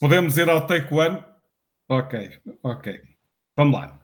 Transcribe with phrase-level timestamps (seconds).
[0.00, 1.22] Podemos ir ao take one?
[1.88, 2.30] Ok,
[2.62, 3.00] ok.
[3.56, 4.00] Vamos lá.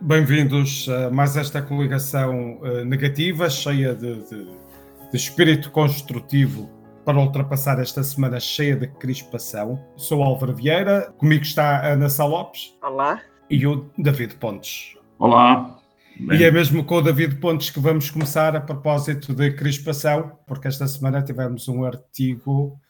[0.00, 6.70] Bem-vindos a mais esta coligação uh, negativa, cheia de, de, de, espírito construtivo
[7.04, 9.82] para ultrapassar esta semana cheia de crispação.
[9.96, 12.76] Sou Álvaro Vieira, comigo está a Ana Salopes.
[12.82, 13.22] Olá.
[13.48, 14.96] E o David Pontes.
[15.18, 15.78] Olá.
[16.18, 16.40] Bem.
[16.40, 20.66] E é mesmo com o David Pontes que vamos começar a propósito de crispação, porque
[20.66, 22.80] esta semana tivemos um artigo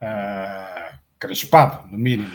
[0.00, 2.30] uh, crispado, no mínimo.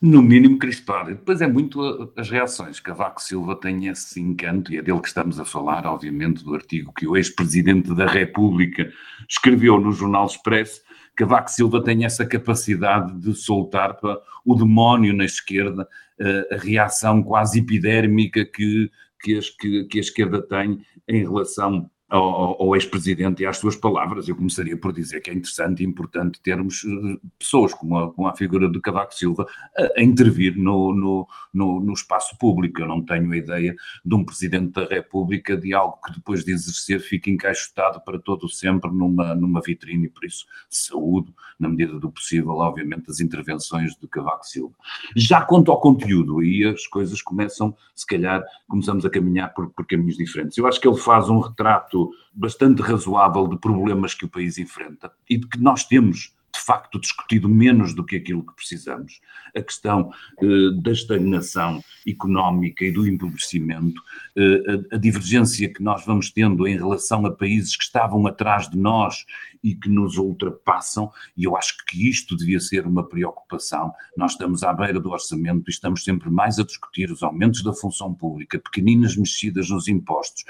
[0.00, 1.10] No mínimo crispado.
[1.10, 2.78] E depois é muito as reações.
[2.78, 6.92] Cavaco Silva tem esse encanto, e é dele que estamos a falar, obviamente, do artigo
[6.92, 8.88] que o ex-presidente da República
[9.28, 10.82] escreveu no Jornal Expresso.
[11.16, 15.88] Cavaco Silva tem essa capacidade de soltar para o demónio na esquerda
[16.20, 18.90] eh, a reação quase epidérmica que
[19.26, 24.28] que, que, que a esquerda tem em relação ao, ao ex-presidente e às suas palavras.
[24.28, 28.28] Eu começaria por dizer que é interessante e importante termos eh, pessoas como a, como
[28.28, 32.80] a figura de Cavaco Silva a, a intervir no, no, no, no, espaço público.
[32.80, 36.52] Eu não tenho a ideia de um presidente da República de algo que depois de
[36.52, 42.10] exercer fique encaixotado para todo sempre numa, numa vitrine, por isso saúdo, na medida do
[42.10, 44.74] possível, obviamente, as intervenções de Cavaco Silva.
[45.16, 49.86] Já quanto ao conteúdo, aí as coisas começam, se calhar, começamos a caminhar por, por
[49.86, 50.56] caminhos diferentes.
[50.56, 51.95] Eu acho que ele faz um retrato
[52.32, 56.98] bastante razoável de problemas que o país enfrenta e de que nós temos de facto
[56.98, 59.20] discutido menos do que aquilo que precisamos.
[59.54, 64.00] A questão eh, da estagnação económica e do empobrecimento,
[64.36, 68.70] eh, a, a, divergência que nós vamos tendo em relação a países que estavam atrás
[68.70, 69.26] de nós
[69.66, 73.92] e que nos ultrapassam, e eu acho que isto devia ser uma preocupação.
[74.16, 77.72] Nós estamos à beira do orçamento e estamos sempre mais a discutir os aumentos da
[77.72, 80.44] função pública, pequeninas mexidas nos impostos,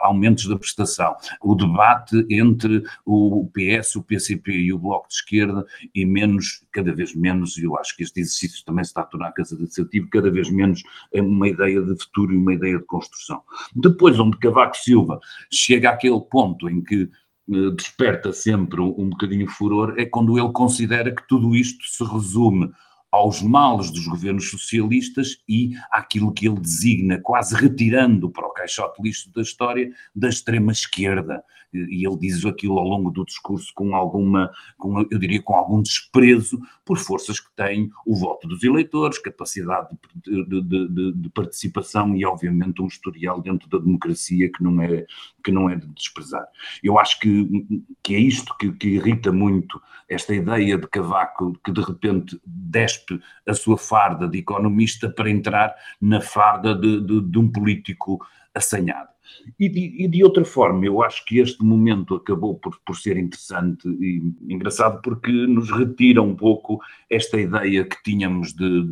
[0.00, 5.66] aumentos da prestação, o debate entre o PS, o PCP e o Bloco de Esquerda,
[5.94, 9.06] e menos, cada vez menos, e eu acho que este exercício também se está a
[9.06, 12.84] tornar casa de incentivo, cada vez menos uma ideia de futuro e uma ideia de
[12.84, 13.42] construção.
[13.76, 15.20] Depois, onde Cavaco Silva
[15.52, 17.10] chega àquele ponto em que
[17.46, 22.72] desperta sempre um bocadinho furor é quando ele considera que tudo isto se resume
[23.14, 29.00] aos males dos governos socialistas e àquilo que ele designa, quase retirando para o caixote
[29.00, 31.44] lixo da história, da extrema esquerda.
[31.72, 35.82] E ele diz aquilo ao longo do discurso com alguma, com, eu diria, com algum
[35.82, 42.16] desprezo por forças que têm o voto dos eleitores, capacidade de, de, de, de participação
[42.16, 45.04] e, obviamente, um historial dentro da democracia que não é,
[45.42, 46.46] que não é de desprezar.
[46.82, 47.66] Eu acho que,
[48.02, 53.03] que é isto que, que irrita muito esta ideia de Cavaco que de repente despe
[53.46, 58.18] a sua farda de economista para entrar na farda de, de, de um político
[58.54, 59.14] assanhado.
[59.58, 63.16] E de, e de, outra forma, eu acho que este momento acabou por, por ser
[63.16, 68.84] interessante e engraçado porque nos retira um pouco esta ideia que tínhamos de,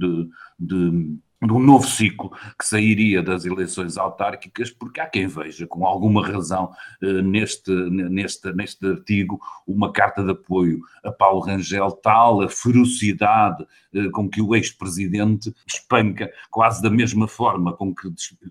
[0.59, 5.85] de, de um novo ciclo que sairia das eleições autárquicas, porque há quem veja, com
[5.85, 6.71] alguma razão,
[7.03, 13.67] eh, neste, neste, neste artigo, uma carta de apoio a Paulo Rangel, tal a ferocidade
[13.93, 18.09] eh, com que o ex-presidente espanca, quase da mesma forma com que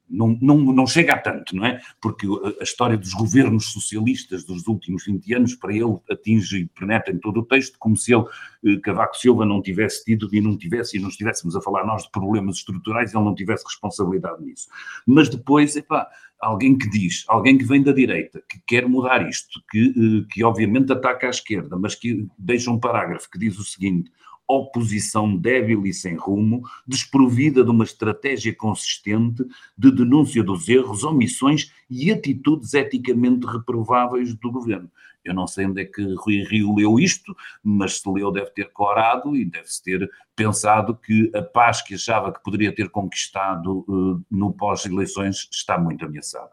[0.10, 1.80] não, não, não chega a tanto, não é?
[2.02, 2.28] Porque
[2.60, 7.20] a história dos governos socialistas dos últimos 20 anos, para ele, atinge e penetra em
[7.20, 8.26] todo o texto, como se ele,
[8.66, 12.04] eh, Cavaco Silva, não tivesse tido e não tivesse, e não estivéssemos a falar nós
[12.04, 14.68] de problemas estruturais estruturais, ele não tivesse responsabilidade nisso.
[15.06, 16.08] Mas depois, epá,
[16.40, 20.44] alguém que diz, alguém que vem da direita, que quer mudar isto, que, eh, que
[20.44, 24.12] obviamente ataca a esquerda, mas que deixa um parágrafo que diz o seguinte:
[24.48, 29.46] oposição débil e sem rumo, desprovida de uma estratégia consistente
[29.78, 34.90] de denúncia dos erros, omissões e atitudes eticamente reprováveis do governo.
[35.24, 38.72] Eu não sei onde é que Rui Rio leu isto, mas se leu deve ter
[38.72, 44.26] corado e deve-se ter pensado que a paz que achava que poderia ter conquistado uh,
[44.30, 46.52] no pós-eleições está muito ameaçada.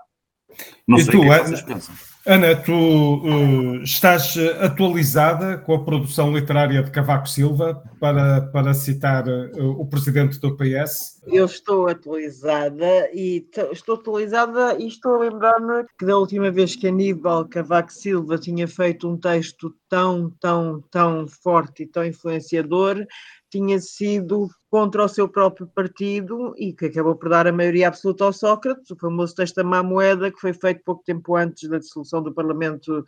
[0.87, 1.95] Não e sei tu, o que, é que vocês pensam.
[2.31, 9.27] Ana, tu uh, estás atualizada com a produção literária de Cavaco Silva, para, para citar
[9.27, 11.23] uh, o presidente do PS?
[11.27, 16.89] Eu estou atualizada e estou atualizada e estou a lembrar-me que da última vez que
[16.89, 23.07] Aníbal Cavaco Silva tinha feito um texto tão, tão, tão forte e tão influenciador,
[23.51, 28.25] tinha sido contra o seu próprio partido e que acabou por dar a maioria absoluta
[28.25, 31.79] ao Sócrates, o famoso texto da má moeda, que foi feito pouco tempo antes da
[31.79, 33.05] dissolução do Parlamento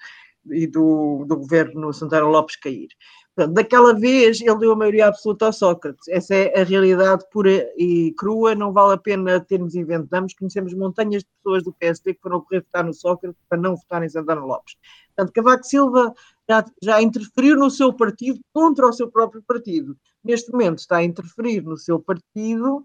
[0.51, 2.89] e do, do governo Santana Lopes cair.
[3.35, 6.09] Portanto, daquela vez ele deu a maioria absoluta ao Sócrates.
[6.09, 10.35] Essa é a realidade pura e crua, não vale a pena termos inventamos.
[10.35, 14.03] Conhecemos montanhas de pessoas do PSD que foram correr votar no Sócrates para não votar
[14.03, 14.77] em Santana Lopes.
[15.15, 16.15] Portanto, Cavaco Silva
[16.51, 19.97] já, já interferiu no seu partido contra o seu próprio partido.
[20.23, 22.83] Neste momento está a interferir no seu partido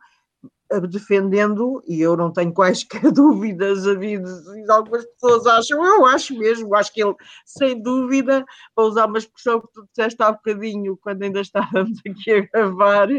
[0.82, 3.86] defendendo, e eu não tenho quaisquer dúvidas,
[4.70, 8.46] algumas pessoas acham, eu acho mesmo, acho que ele, sem dúvida,
[8.76, 13.10] para usar uma expressão que tu disseste há bocadinho, quando ainda estávamos aqui a gravar,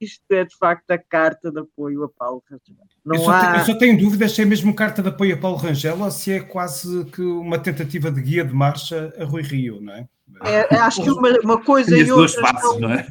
[0.00, 2.76] isto é de facto a carta de apoio a Paulo Rangel.
[3.04, 3.40] Não eu, só há...
[3.40, 6.10] tenho, eu só tenho dúvidas se é mesmo carta de apoio a Paulo Rangel ou
[6.10, 10.08] se é quase que uma tentativa de guia de marcha a Rui Rio, não é?
[10.44, 12.26] É, acho que uma, uma coisa e outra.
[12.26, 13.06] estão, é?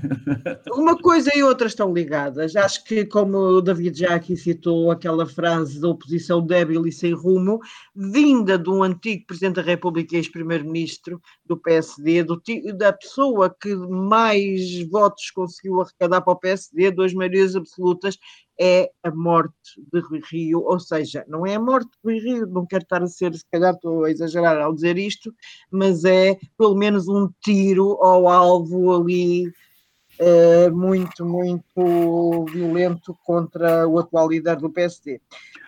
[0.72, 2.56] Uma coisa e outra estão ligadas.
[2.56, 7.14] Acho que, como o David já aqui citou aquela frase da oposição débil e sem
[7.14, 7.60] rumo,
[7.96, 12.42] vinda de um antigo Presidente da República e ex-Primeiro-Ministro do PSD, do,
[12.76, 18.18] da pessoa que mais votos conseguiu arrecadar para o PSD, duas maiorias absolutas,
[18.60, 19.54] é a morte
[19.94, 23.04] de Rui Rio, ou seja, não é a morte de Rui Rio, não quero estar
[23.04, 25.34] a ser, se calhar estou a exagerar ao dizer isto,
[25.72, 34.00] mas é pelo menos um tiro ao alvo ali uh, muito, muito violento contra o
[34.00, 35.22] atual líder do PSD.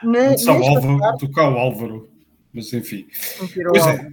[0.04, 2.09] Na, Só Álvaro, parte, do Cal Álvaro
[2.54, 3.06] mas enfim.
[3.40, 4.12] Não pois é.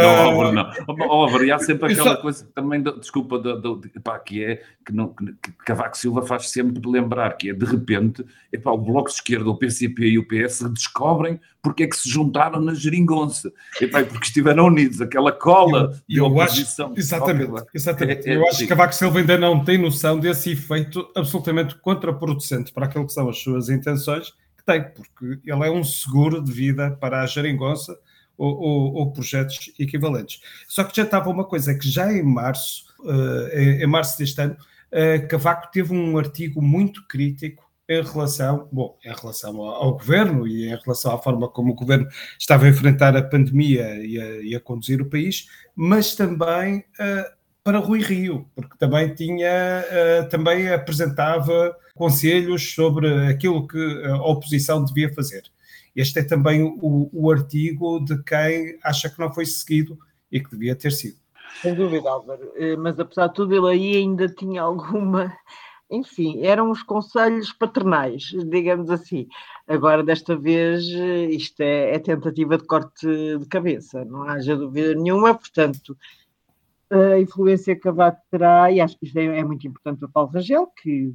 [0.00, 1.04] Não, Álvaro, não.
[1.10, 2.22] Álvaro, e há sempre aquela só...
[2.22, 6.80] coisa também, desculpa, de, de, pá, que é que, não, que Cavaco Silva faz sempre
[6.90, 10.62] lembrar, que é de repente, epá, o Bloco de Esquerda, o PCP e o PS
[10.72, 13.52] descobrem porque é que se juntaram na geringonça.
[13.78, 16.62] Epá, porque estiveram unidos, aquela cola e eu, eu acho,
[16.96, 18.26] Exatamente, exatamente.
[18.26, 22.72] É, é, eu acho que Cavaco Silva ainda não tem noção desse efeito absolutamente contraproducente
[22.72, 26.52] para aquilo que são as suas intenções que tem, porque ele é um seguro de
[26.52, 27.98] vida para a geringonça
[28.36, 30.40] ou, ou, ou projetos equivalentes.
[30.68, 34.54] Só que já estava uma coisa que já em março, uh, em, março deste ano,
[34.54, 40.46] uh, Cavaco teve um artigo muito crítico em relação, bom, em relação ao, ao, governo
[40.46, 42.06] e em relação à forma como o governo
[42.38, 47.39] estava a enfrentar a pandemia e a, e a conduzir o país, mas também uh,
[47.62, 54.84] para Rui Rio, porque também tinha, uh, também apresentava conselhos sobre aquilo que a oposição
[54.84, 55.42] devia fazer.
[55.94, 59.98] Este é também o, o artigo de quem acha que não foi seguido
[60.30, 61.18] e que devia ter sido.
[61.60, 65.32] Sem dúvida, Álvaro, eh, mas apesar de tudo, ele aí ainda tinha alguma.
[65.92, 69.26] Enfim, eram os conselhos paternais, digamos assim.
[69.66, 74.94] Agora, desta vez, eh, isto é, é tentativa de corte de cabeça, não haja dúvida
[74.94, 75.96] nenhuma, portanto,
[76.90, 80.08] a influência que a VAT terá, e acho que isto é, é muito importante para
[80.08, 81.14] Paulo Rangel, que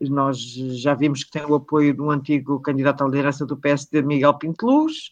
[0.00, 4.38] nós já vimos que tem o apoio do antigo candidato à liderança do PSD, Miguel
[4.38, 5.10] Pinteluz,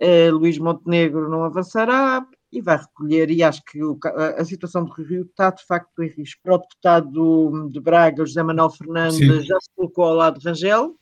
[0.00, 4.84] eh, Luís Montenegro não avançará e vai recolher, e acho que o, a, a, situação
[4.84, 6.40] do Rio está de facto em risco.
[6.42, 9.42] Para o deputado de Braga, José Manuel Fernandes, Sim.
[9.42, 10.96] já se colocou ao lado de Rangel,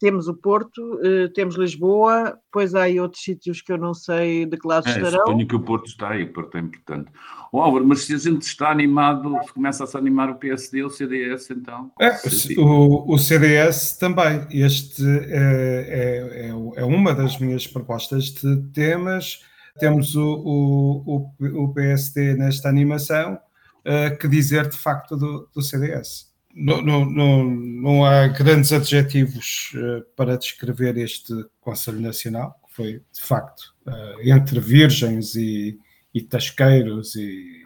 [0.00, 4.46] temos o Porto, uh, temos Lisboa, depois há aí outros sítios que eu não sei
[4.46, 5.26] de que lado é, estarão.
[5.26, 7.10] Suponho que o Porto está aí, é importante.
[7.52, 11.50] Oh, Álvaro, mas se a gente está animado, começa-se a animar o PSD, o CDS,
[11.50, 11.90] então?
[12.00, 12.16] É,
[12.58, 14.46] o, o CDS também.
[14.50, 19.42] Este é, é, é, uma das minhas propostas de temas.
[19.78, 23.38] Temos o, o, o PSD nesta animação.
[23.78, 26.27] Uh, que dizer de facto do, do CDS?
[26.58, 33.20] Não, não, não, há grandes adjetivos uh, para descrever este Conselho Nacional, que foi, de
[33.20, 35.78] facto, uh, entre virgens e,
[36.12, 37.62] e tasqueiros, e,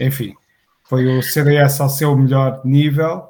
[0.00, 0.34] enfim,
[0.88, 3.28] foi o CDS ao seu melhor nível.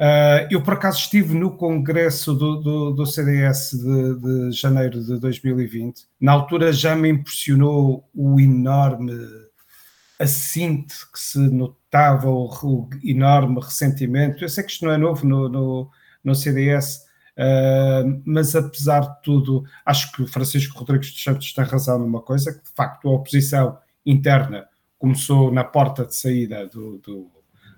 [0.00, 5.18] Uh, eu, por acaso, estive no congresso do, do, do CDS de, de, janeiro de
[5.18, 6.06] 2020.
[6.20, 9.12] Na altura já me impressionou o enorme
[10.18, 14.44] assinte que se notava o, o, enorme ressentimento.
[14.44, 15.90] Eu sei que isto não é novo no, no,
[16.22, 17.02] no CDS, uh,
[17.38, 22.52] ah, mas apesar de tudo, acho que Francisco Rodrigues dos Santos tem razão numa coisa,
[22.52, 24.66] que de facto a oposição interna
[24.98, 27.30] começou na porta de saída do, do,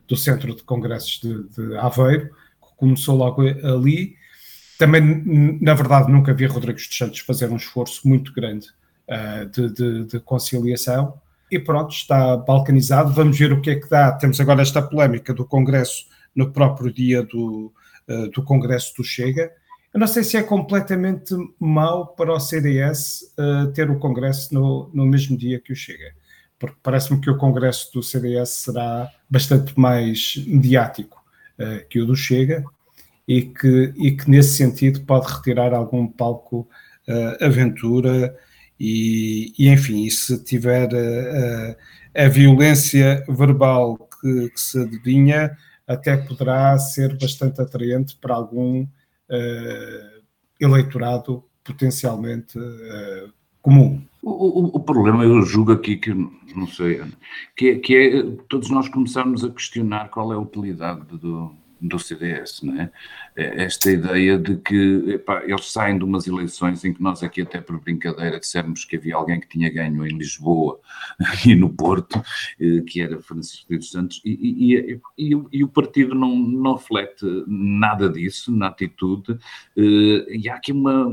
[0.07, 2.31] do Centro de Congressos de, de Aveiro,
[2.77, 4.15] começou logo ali.
[4.79, 8.69] Também, na verdade, nunca vi Rodrigues dos Santos fazer um esforço muito grande
[9.09, 11.19] uh, de, de, de conciliação
[11.51, 13.13] e pronto, está balcanizado.
[13.13, 14.13] Vamos ver o que é que dá.
[14.13, 17.73] Temos agora esta polémica do Congresso no próprio dia do,
[18.09, 19.51] uh, do Congresso do Chega.
[19.93, 24.91] Eu não sei se é completamente mau para o CDS uh, ter o Congresso no,
[24.93, 26.13] no mesmo dia que o Chega,
[26.59, 31.25] porque parece-me que o Congresso do CDS será bastante mais mediático
[31.59, 32.63] uh, que o do Chega
[33.27, 36.69] e que, e que nesse sentido pode retirar algum palco
[37.41, 38.37] aventura
[38.79, 45.57] e, e enfim, e se tiver a, a, a violência verbal que, que, se adivinha,
[45.87, 50.23] até poderá ser bastante atraente para algum uh,
[50.61, 54.03] eleitorado potencialmente uh, comum.
[54.23, 57.01] O, o, o, problema, eu julgo aqui que, não sei,
[57.57, 61.99] que é, que é todos nós começarmos a questionar qual é a utilidade do, do
[61.99, 62.91] CDS, não é?
[63.37, 63.65] é?
[63.65, 67.61] Esta ideia de que epá, eles saem de umas eleições em que nós aqui até
[67.61, 70.81] por brincadeira dissemos que havia alguém que tinha ganho em Lisboa
[71.47, 72.23] e no Porto,
[72.61, 77.25] eh, que era Francisco dos Santos, e, e, e, e, o partido não, não reflete
[77.47, 79.39] nada disso na atitude,
[79.77, 81.11] eh, e há aqui uma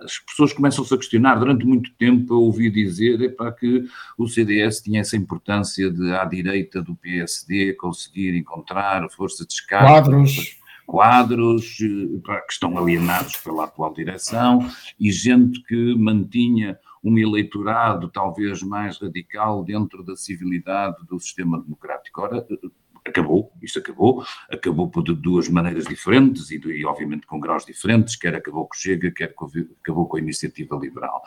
[0.00, 1.36] as pessoas começam-se a questionar.
[1.36, 3.84] Durante muito tempo eu ouvi dizer epá, que
[4.16, 9.84] o CDS tinha essa importância de, à direita do PSD, conseguir encontrar força de escape.
[9.84, 10.56] Quadros.
[10.86, 14.68] Quadros epá, que estão alienados pela atual direção
[14.98, 22.20] e gente que mantinha um eleitorado talvez mais radical dentro da civilidade do sistema democrático.
[22.20, 22.44] Ora,
[23.08, 28.34] acabou, isto acabou, acabou de duas maneiras diferentes e, e, obviamente com graus diferentes, quer
[28.34, 29.34] acabou com o Chega, quer
[29.82, 31.22] acabou com a iniciativa liberal.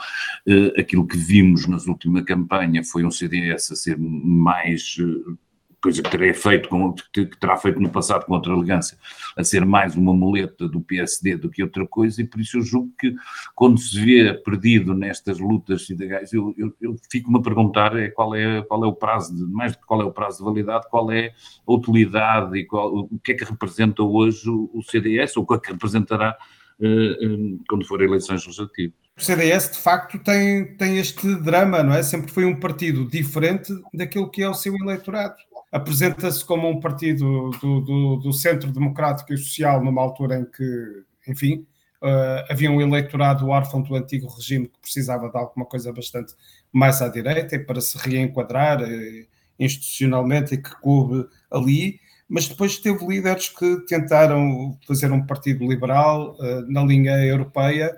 [0.48, 5.38] Uh, aquilo que vimos nas última campanha foi um CDS a ser mais uh,
[5.82, 8.98] coisa que terei feito, com, que terá feito no passado com outra elegância,
[9.36, 12.62] a ser mais uma muleta do PSD do que outra coisa, e por isso eu
[12.62, 13.14] julgo que
[13.56, 18.36] quando se vê perdido nestas lutas cidadãs, eu, eu, eu fico-me a perguntar é qual,
[18.36, 20.90] é, qual é o prazo, de, mais do que qual é o prazo de validade,
[20.90, 21.34] qual é
[21.68, 25.54] a utilidade e qual, o que é que representa hoje o, CDS, ou o que
[25.54, 26.38] é que representará
[26.80, 28.98] uh, quando for eleições legislativas.
[29.18, 32.02] O CDS, de facto, tem, tem este drama, não é?
[32.02, 35.36] Sempre foi um partido diferente daquilo que é o seu eleitorado
[35.72, 41.04] apresenta-se como um partido do, do, do, centro democrático e social numa altura em que,
[41.28, 41.66] enfim,
[42.02, 46.34] uh, havia um eleitorado órfão do antigo regime que precisava de alguma coisa bastante
[46.72, 49.28] mais à direita e para se reenquadrar uh,
[49.60, 56.36] institucionalmente e que coube ali, mas depois teve líderes que tentaram fazer um partido liberal
[56.40, 57.96] uh, na linha europeia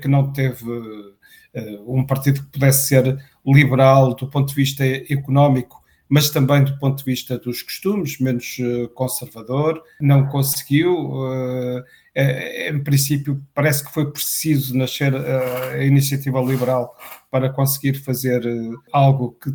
[0.00, 0.64] que não teve
[1.84, 5.77] um partido que pudesse ser liberal do ponto de vista económico
[6.08, 11.12] mas também do ponto de vista dos costumes, menos eh, conservador, não conseguiu.
[11.34, 11.84] Eh,
[12.14, 16.96] eh, em princípio, parece que foi preciso nascer a iniciativa liberal
[17.30, 18.42] para conseguir fazer
[18.92, 19.50] algo que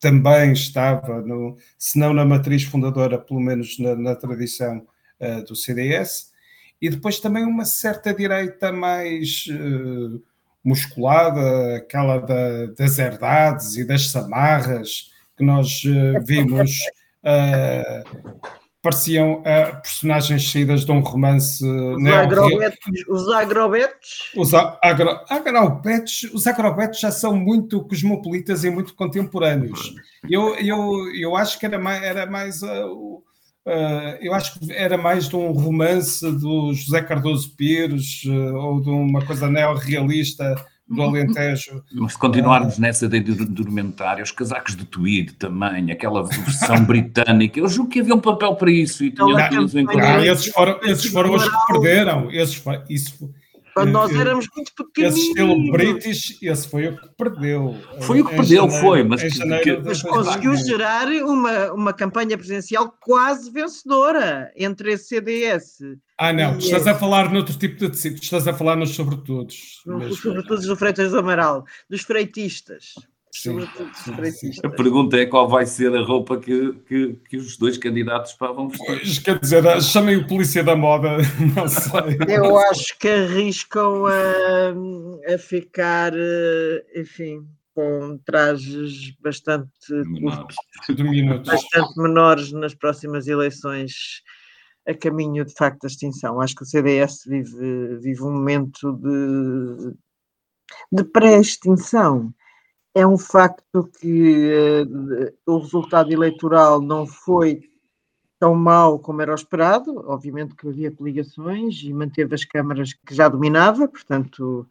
[0.00, 4.86] também estava, no, se não na matriz fundadora, pelo menos na, na tradição
[5.48, 6.30] do CDS,
[6.80, 9.46] e depois também uma certa direita mais
[10.64, 16.72] musculada, aquela da, das herdades e das samarras, que nós uh, vimos
[17.22, 18.48] uh,
[18.82, 24.32] pareciam uh, personagens saídas de um romance os agrobetos, os agrobetos?
[24.36, 29.94] Os agro, agrobetos os agrobetos já são muito cosmopolitas e muito contemporâneos.
[30.28, 33.22] Eu, eu, eu acho que era mais, era mais uh,
[33.66, 38.90] uh, eu acho que era mais de um romance do José Cardoso Pires ou de
[38.90, 40.54] uma coisa neorrealista
[40.88, 41.82] do Alentejo.
[41.92, 47.60] Mas se continuarmos uh, nessa de documentário, os casacos de tweed também, aquela versão britânica,
[47.60, 51.34] eu julgo que havia um papel para isso e tinha ah, esses foram, esses foram
[51.34, 52.30] os que perderam.
[52.30, 53.30] Esses, isso,
[53.74, 55.16] quando nós éramos muito pequeninos.
[55.16, 57.76] Esse estilo British, esse foi o que perdeu.
[58.02, 62.92] Foi o que perdeu, janeiro, foi, mas, que, mas conseguiu gerar uma, uma campanha presidencial
[63.00, 65.78] quase vencedora entre esse CDS.
[66.18, 69.82] Ah, não, tu estás a falar noutro tipo de tecido, estás a falar nos sobretudos.
[69.86, 72.94] Os sobretudos do Freitas do Amaral, dos freitistas.
[74.64, 78.68] A pergunta é qual vai ser a roupa que, que, que os dois candidatos vão
[78.68, 79.22] vestir.
[79.22, 81.18] Quer dizer, chamem o polícia da moda,
[81.54, 82.18] não sei.
[82.28, 90.56] Eu acho que arriscam a, a ficar, eh, enfim, com trajes bastante menores.
[91.46, 93.92] bastante menores nas próximas eleições
[94.88, 96.40] a caminho de facto da extinção.
[96.40, 99.94] Acho que o CDS vive, vive um momento de,
[100.90, 102.34] de pré-extinção
[102.98, 107.62] é um facto que uh, o resultado eleitoral não foi
[108.40, 110.02] tão mau como era esperado.
[110.08, 114.68] Obviamente que havia coligações e manteve as câmaras que já dominava, portanto,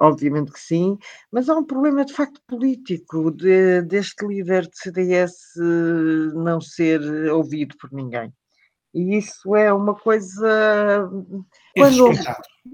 [0.00, 0.98] obviamente que sim.
[1.30, 7.00] Mas há um problema de facto político de, deste líder de CDS eh, não ser
[7.30, 8.32] ouvido por ninguém.
[8.94, 11.08] E isso é uma coisa.
[11.76, 12.10] Quando...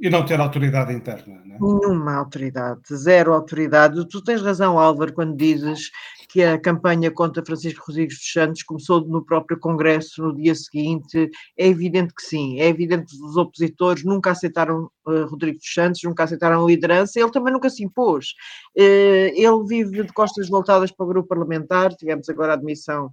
[0.01, 1.59] E não ter autoridade interna, não é?
[1.61, 4.09] Nenhuma autoridade, zero autoridade.
[4.09, 5.91] Tu tens razão, Álvaro, quando dizes
[6.35, 11.31] que a campanha contra Francisco Rodrigues dos Santos começou no próprio Congresso no dia seguinte.
[11.57, 16.01] É evidente que sim, é evidente que os opositores nunca aceitaram uh, Rodrigues dos Santos,
[16.03, 18.35] nunca aceitaram a liderança, ele também nunca se impôs.
[18.77, 23.13] Uh, ele vive de costas voltadas para o grupo parlamentar, tivemos agora a admissão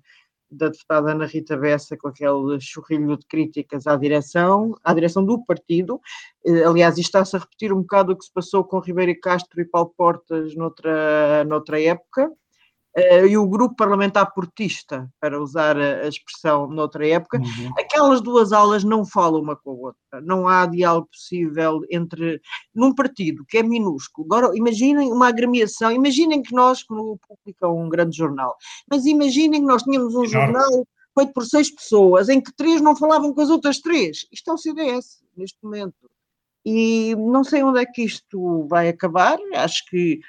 [0.51, 5.43] da deputada Ana Rita Bessa com aquele churrilho de críticas à direção, à direção do
[5.45, 5.99] partido.
[6.45, 9.61] Eh, aliás, isto está-se a repetir um bocado o que se passou com Ribeiro Castro
[9.61, 12.31] e Paulo Portas noutra, noutra época.
[12.97, 17.71] Uh, e o grupo parlamentar portista, para usar a, expressão noutra época, uhum.
[17.79, 22.41] aquelas duas aulas não falam uma com a outra, não há diálogo possível entre,
[22.75, 27.65] num partido que é minúsculo, agora imaginem uma agremiação, imaginem que nós, como o Público
[27.65, 28.57] é um grande jornal,
[28.89, 30.85] mas imaginem que nós tínhamos um jornal
[31.17, 34.53] feito por seis pessoas, em que três não falavam com as outras três, isto é
[34.53, 36.11] o CDS, neste momento,
[36.65, 40.19] e não sei onde é que isto vai acabar, acho que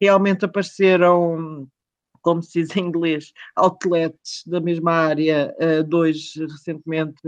[0.00, 1.68] realmente apareceram
[2.22, 7.20] como se diz em inglês, outlets da mesma área, uh, dois recentemente,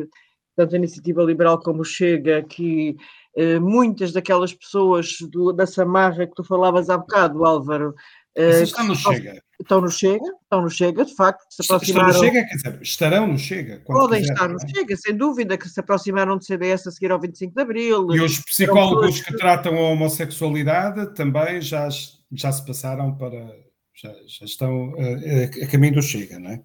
[0.56, 2.96] tanto a Iniciativa Liberal como o Chega, que
[3.36, 7.94] uh, muitas daquelas pessoas do, da Samarra que tu falavas há bocado, Álvaro.
[8.36, 9.42] Uh, estão no Chega.
[9.60, 12.10] Estão no Chega, estão no Chega, de facto, se aproximaram.
[12.10, 13.82] Estão no Chega, quer dizer, estarão no Chega.
[13.86, 14.68] Podem quiser, estar no é?
[14.68, 18.14] Chega, sem dúvida, que se aproximaram do CDS a seguir ao 25 de Abril.
[18.14, 21.88] E os psicólogos que tratam a homossexualidade também já,
[22.32, 23.63] já se passaram para
[23.94, 26.62] já, já estão a, a, caminho do Chega, não é?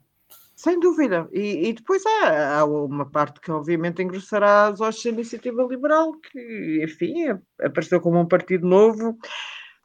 [0.55, 1.29] Sem dúvida.
[1.31, 6.11] E, e depois há, há, uma parte que obviamente engrossará as hostes da iniciativa liberal,
[6.19, 7.27] que, enfim,
[7.61, 9.17] apareceu como um partido novo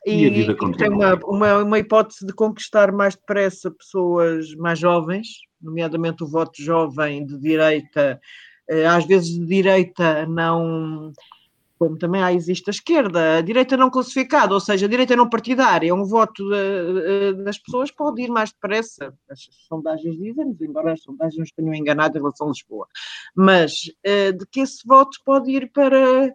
[0.05, 5.29] e, e, e tem uma, uma, uma hipótese de conquistar mais depressa pessoas mais jovens,
[5.61, 8.21] nomeadamente o voto jovem de direita,
[8.69, 11.11] eh, às vezes de direita não
[11.79, 15.29] como também há, existe a esquerda, a direita não classificada, ou seja, a direita não
[15.29, 16.49] partidária, é um voto
[17.45, 22.17] das pessoas pode ir mais depressa, as sondagens dizem embora as sondagens nos tenham enganado
[22.17, 22.87] em relação a Lisboa,
[23.35, 26.33] mas eh, de que esse voto pode ir para,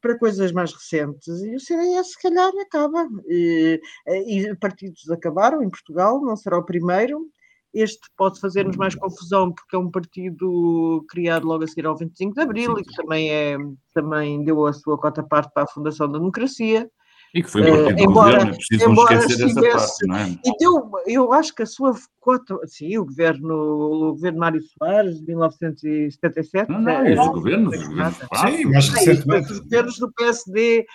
[0.00, 5.70] para coisas mais recentes, e o CDS se calhar acaba, e, e partidos acabaram em
[5.70, 7.28] Portugal, não será o primeiro,
[7.72, 12.34] este pode fazer-nos mais confusão porque é um partido criado logo a seguir ao 25
[12.34, 12.80] de Abril Sim.
[12.80, 13.56] e que também, é,
[13.92, 16.90] também deu a sua cota parte para a Fundação da Democracia.
[17.34, 20.16] E que foi um partido uh, embora, governo, é preciso embora esquecer estivesse, parte, não
[20.16, 20.38] é?
[20.46, 25.20] E deu, eu acho que a sua cota, sim, o governo, o governo Mário Soares,
[25.20, 26.72] de 1977.
[26.72, 29.52] Não, não, é, os governos, os governos Sim, mas recentemente.
[29.52, 30.86] Os governos do PSD,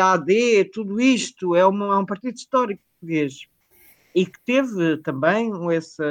[0.00, 3.34] AD, tudo isto, é, uma, é um partido histórico português
[4.14, 6.02] e que teve também esse,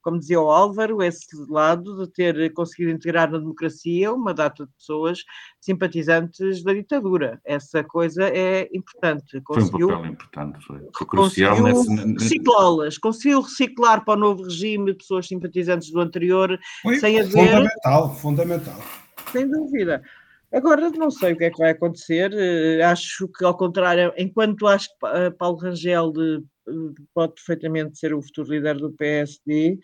[0.00, 4.72] como dizia o Álvaro, esse lado de ter conseguido integrar na democracia uma data de
[4.72, 5.18] pessoas
[5.60, 7.40] simpatizantes da ditadura.
[7.44, 9.40] Essa coisa é importante.
[9.42, 12.14] Conseguiu, foi um papel importante, foi, foi crucial nesse...
[12.14, 17.30] reciclá-las, conseguiu reciclar para o novo regime pessoas simpatizantes do anterior foi sem haver...
[17.30, 18.80] Fundamental, fundamental.
[19.30, 20.02] Sem dúvida.
[20.52, 22.30] Agora não sei o que é que vai acontecer.
[22.30, 26.12] Uh, acho que, ao contrário, enquanto acho que uh, Paulo Rangel
[27.14, 29.78] pode perfeitamente ser o futuro líder do PSD,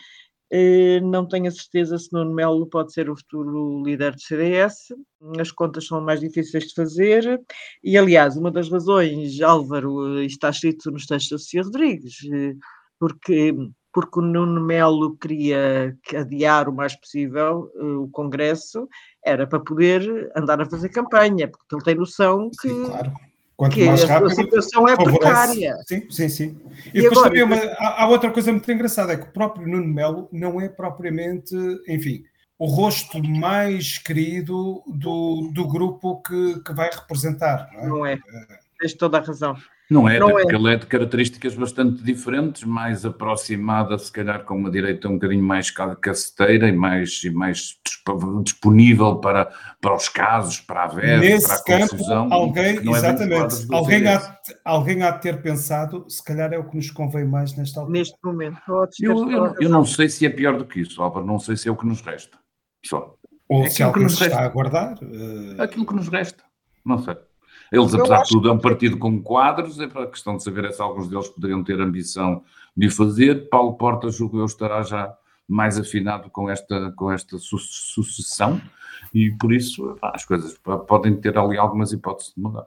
[1.02, 4.94] não tenho a certeza se Nuno Melo pode ser o futuro líder do CDS.
[5.38, 7.40] As contas são mais difíceis de fazer.
[7.84, 12.16] E, aliás, uma das razões, Álvaro, está escrito nos textos da Sofia Rodrigues,
[12.98, 13.54] porque
[13.90, 18.86] porque o Nuno Melo queria adiar o mais possível o Congresso,
[19.24, 23.12] era para poder andar a fazer campanha, porque ele tem noção que, sim, claro.
[23.58, 25.76] Quanto que mais rápido, a situação é precária.
[25.84, 26.60] Sim, sim, sim.
[26.94, 29.32] E, e depois agora, também uma, há, há, outra coisa muito engraçada, é que o
[29.32, 31.56] próprio Nuno Melo não é propriamente,
[31.88, 32.22] enfim,
[32.56, 37.68] o rosto mais querido do, do grupo que, que vai representar.
[37.72, 37.88] Não é?
[37.88, 38.12] Não é.
[38.12, 38.58] é.
[38.78, 39.56] Tens toda a razão.
[39.90, 40.58] Não é, não porque é.
[40.58, 45.42] ele é de características bastante diferentes, mais aproximada, se calhar, com uma direita um bocadinho
[45.42, 47.78] mais caceteira e mais, e mais
[48.42, 52.28] disponível para, para os casos, para a Nesse para a campo, confusão.
[52.30, 56.76] Alguém, é exatamente, alguém há, alguém há de ter pensado, se calhar é o que
[56.76, 57.98] nos convém mais nesta altura.
[57.98, 58.60] Neste momento.
[59.00, 61.66] Eu, eu, eu, não sei se é pior do que isso, Álvaro, não sei se
[61.66, 62.36] é o que nos resta.
[62.84, 63.14] Só.
[63.48, 64.98] Ou é se algo que nos está a aguardar.
[65.02, 65.62] Uh...
[65.62, 66.44] Aquilo que nos resta,
[66.84, 67.16] não sei.
[67.70, 70.64] Eles, apesar de tudo, é um partido com quadros, é para a questão de saber
[70.64, 72.42] é se alguns deles poderiam ter ambição
[72.76, 73.48] de fazer.
[73.48, 75.14] Paulo Porta, julgo eu, estará já
[75.46, 78.60] mais afinado com esta, com esta sucessão
[79.14, 82.66] e por isso as coisas podem ter ali algumas hipóteses de mudar.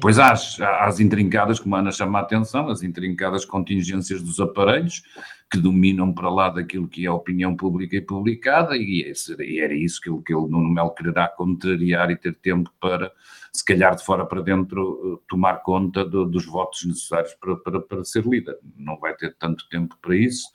[0.00, 4.38] Pois há as, as intrincadas, como a Ana chama a atenção, as intrincadas contingências dos
[4.40, 5.02] aparelhos
[5.50, 9.60] que dominam para lá daquilo que é a opinião pública e publicada e, esse, e
[9.60, 13.12] era isso que ele, que ele no Melo quererá contrariar e ter tempo para
[13.52, 17.80] se calhar de fora para dentro, eh, tomar conta do, dos votos necessários para, para,
[17.80, 18.58] para, ser líder.
[18.78, 20.48] Não vai ter tanto tempo para isso.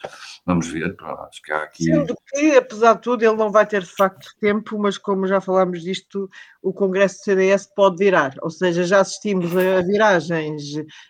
[0.43, 0.95] Vamos ver.
[0.99, 1.83] Acho que há aqui.
[1.83, 5.39] Sendo que, apesar de tudo, ele não vai ter de facto tempo, mas como já
[5.39, 6.27] falámos disto,
[6.67, 8.35] o Congresso do CDS pode virar.
[8.41, 10.63] Ou seja, já assistimos a viragens,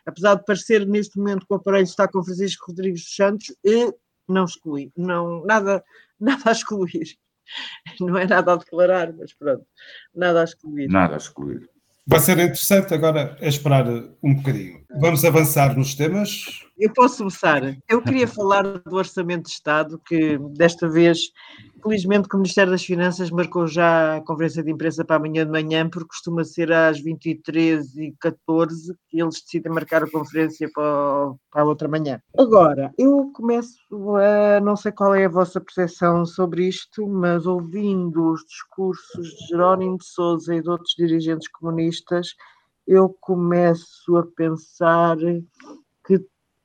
[0.05, 3.91] apesar de parecer neste momento que o aparelho está com Francisco Rodrigues dos Santos, e
[4.27, 5.83] não exclui, não, nada,
[6.19, 7.17] nada a excluir.
[7.99, 9.65] Não é nada a declarar, mas pronto,
[10.13, 10.87] nada a excluir.
[10.89, 11.67] Nada a excluir.
[12.05, 13.87] Vai ser interessante agora é esperar
[14.21, 14.81] um bocadinho.
[14.99, 16.66] Vamos avançar nos temas.
[16.77, 17.63] Eu posso começar.
[17.89, 21.31] Eu queria falar do Orçamento de Estado, que desta vez,
[21.81, 25.89] felizmente, o Ministério das Finanças marcou já a conferência de imprensa para amanhã de manhã,
[25.89, 31.87] porque costuma ser às 23h14 que eles decidem marcar a conferência para, para a outra
[31.87, 32.21] manhã.
[32.37, 33.79] Agora, eu começo
[34.15, 34.59] a.
[34.61, 39.97] Não sei qual é a vossa percepção sobre isto, mas ouvindo os discursos de Jerónimo
[39.97, 42.35] de Souza e de outros dirigentes comunistas,
[42.87, 45.17] eu começo a pensar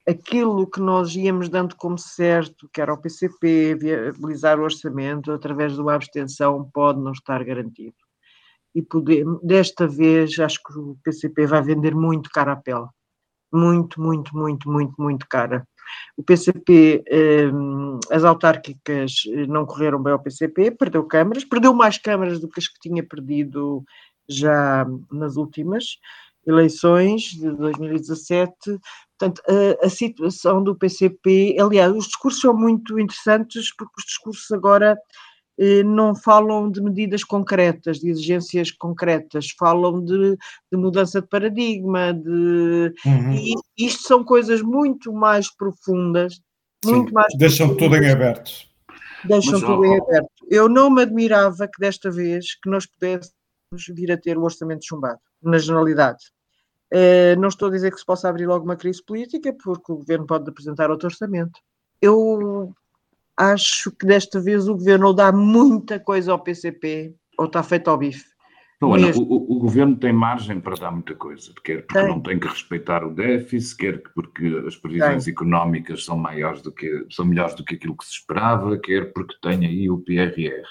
[0.09, 5.75] aquilo que nós íamos dando como certo, que era o PCP, viabilizar o orçamento através
[5.75, 7.95] de uma abstenção, pode não estar garantido.
[8.75, 12.87] E poder, desta vez, acho que o PCP vai vender muito cara a pele.
[13.53, 15.67] Muito, muito, muito, muito, muito cara.
[16.17, 17.51] O PCP, eh,
[18.11, 22.61] as autárquicas eh, não correram bem ao PCP, perdeu câmaras, perdeu mais câmaras do que
[22.61, 23.85] as que tinha perdido
[24.27, 25.99] já nas últimas
[26.46, 28.52] eleições de 2017.
[29.18, 34.50] Portanto, a, a, situação do PCP, aliás, os discursos são muito interessantes porque os discursos
[34.50, 34.96] agora
[35.59, 40.37] eh, não falam de medidas concretas, de exigências concretas, falam de,
[40.70, 43.33] de mudança de paradigma, de uhum.
[43.33, 46.40] e isto são coisas muito mais profundas,
[46.85, 47.98] muito Sim, mais deixam profundas.
[47.98, 48.50] tudo em aberto.
[49.24, 50.31] Deixam Mas, tudo em aberto.
[50.50, 53.37] Eu não me admirava que desta vez que nós pudéssemos
[53.90, 56.24] vir a ter o orçamento chumbado, na generalidade.
[56.92, 59.96] Uh, não estou a dizer que se possa abrir logo uma crise política, porque o
[59.96, 61.59] governo pode apresentar outro orçamento.
[62.00, 62.74] Eu
[63.37, 67.88] acho que desta vez o governo ou dá muita coisa ao PCP ou está feito
[67.88, 68.33] ao bife.
[68.83, 72.09] Não, Ana, o, o, governo tem margem para dar muita coisa, quer porque tem.
[72.09, 75.33] não tem que respeitar o déficit, quer porque as previsões tem.
[75.33, 79.37] económicas são maiores do que são melhores do que aquilo que se esperava, quer porque
[79.40, 80.66] tem aí o PRR.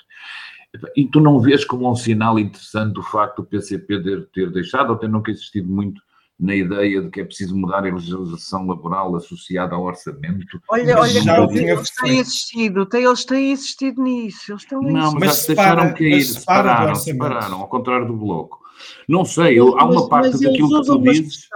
[0.96, 4.92] E tu não vês como um sinal interessante o facto do PCP ter, ter deixado
[4.92, 6.02] ou ter nunca existido muito
[6.40, 10.60] na ideia de que é preciso mudar a legislação laboral associada ao orçamento.
[10.70, 15.42] Olha, olha, já eles têm existido, eles têm existido nisso, eles estão Não, mas, mas
[15.42, 18.60] já deixaram cair, separaram, separaram, ao contrário do bloco.
[19.08, 21.48] Não sei, eu, há uma parte mas daquilo que tu dizes.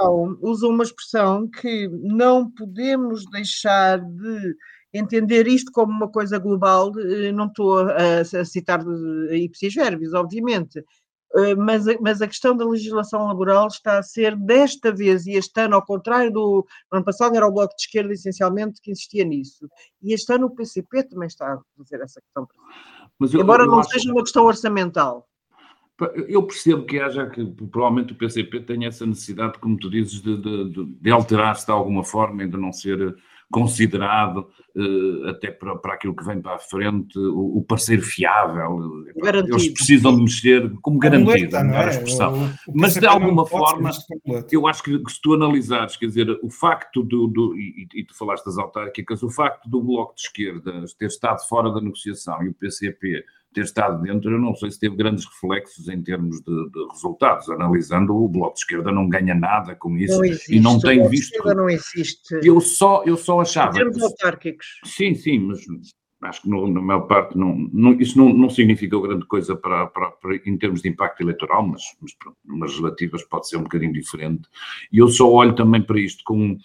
[0.41, 4.55] Usam uma expressão que não podemos deixar de
[4.97, 8.81] entender isto como uma coisa global, eh, não estou a, a citar
[9.31, 10.83] ipsis verbis, obviamente,
[11.35, 15.59] eh, mas, mas a questão da legislação laboral está a ser desta vez, e este
[15.59, 19.67] ano, ao contrário do ano passado, era o Bloco de Esquerda essencialmente que insistia nisso,
[20.01, 22.47] e este ano o PCP também está a fazer essa questão.
[23.19, 23.89] Eu, Embora eu não acho...
[23.89, 25.27] seja uma questão orçamental.
[26.27, 30.37] Eu percebo que haja que provavelmente o PCP tenha essa necessidade, como tu dizes, de,
[30.37, 33.15] de, de alterar-se de alguma forma e de não ser
[33.51, 39.05] considerado uh, até para, para aquilo que vem para a frente o, o parceiro fiável.
[39.17, 39.55] Garantido.
[39.55, 41.91] Eles precisam de mexer como garantido, é melhor é?
[41.91, 42.33] expressão.
[42.67, 43.91] O, o Mas de alguma forma,
[44.51, 48.03] eu acho que, que, se tu analisares, quer dizer, o facto do, do e, e,
[48.03, 52.43] tu falaste das autárquicas, o facto do Bloco de Esquerda ter estado fora da negociação
[52.43, 53.23] e o PCP
[53.55, 57.49] ter estado dentro, eu não sei se teve grandes reflexos em termos de, de resultados.
[57.49, 61.07] Analisando, o Bloco de Esquerda não ganha nada com isso não existe, e não tem
[61.07, 61.55] visto.
[61.55, 62.39] não existe.
[62.43, 63.71] Eu só, eu só achava.
[63.71, 64.67] Em termos autárquicos.
[64.83, 65.65] Sim, sim, mas
[66.21, 69.87] acho que no, na maior parte não, não isso não, não significa grande coisa para,
[69.87, 73.63] para, para, em termos de impacto eleitoral, mas, mas pronto, nas relativas pode ser um
[73.63, 74.49] bocadinho diferente.
[74.91, 76.57] E eu só olho também para isto com,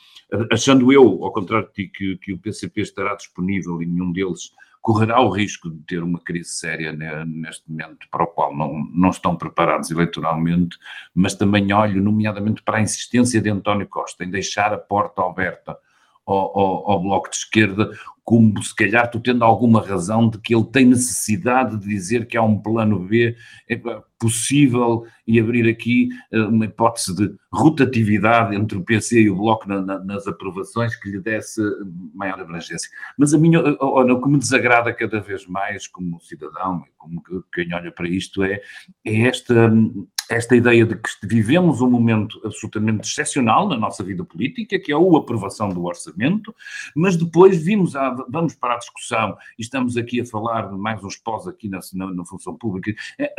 [0.50, 4.50] achando eu, ao contrário de ti, que, que o PCP estará disponível e nenhum deles
[4.80, 9.10] correrá o risco de ter uma crise séria neste momento, para o qual não, não
[9.10, 10.78] estão preparados eleitoralmente,
[11.14, 15.76] mas também olho, nomeadamente, para a insistência de António Costa em deixar a porta aberta
[16.32, 17.90] ao, ao, ao, Bloco de Esquerda,
[18.24, 22.36] como se calhar tu tendo alguma razão de que ele tem necessidade de dizer que
[22.36, 23.36] há um plano B
[24.20, 29.66] possível e abrir aqui eh, uma hipótese de rotatividade entre o PC e o Bloco
[29.66, 31.60] na, na, nas aprovações que lhe desse
[32.14, 32.90] maior abrangência.
[33.18, 37.74] Mas a minha, olha, o que me desagrada cada vez mais como cidadão, como quem
[37.74, 38.60] olha para isto, é,
[39.04, 39.72] é esta
[40.30, 44.94] esta ideia de que vivemos um momento absolutamente excepcional na nossa vida política, que é
[44.94, 46.54] a aprovação do orçamento,
[46.94, 51.02] mas depois vimos a, vamos para a discussão e estamos aqui a falar de mais
[51.02, 53.34] uns pós aqui na, na, na função pública, é,